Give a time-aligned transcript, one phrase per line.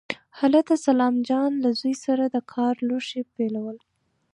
[0.39, 3.77] هلته سلام جان له زوی سره د کار لوښي بېلول.